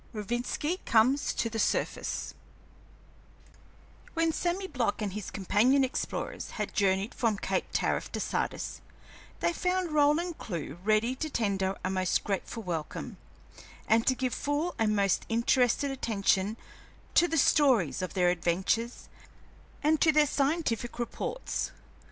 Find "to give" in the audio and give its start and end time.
14.07-14.33